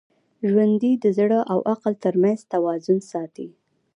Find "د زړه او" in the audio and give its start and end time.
1.03-1.59